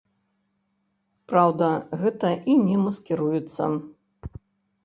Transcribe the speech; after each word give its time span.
Праўда, 1.33 1.69
гэта 2.05 2.33
і 2.55 2.57
не 2.65 2.77
маскіруецца. 2.87 3.63